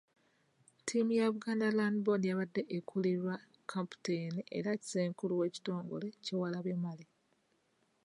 [0.79, 7.05] Ttiimu ya Buganda Land Board yabadde ekulirwa kkaputeeni era Ssenkulu w’ekitongole, Kyewalabye Male.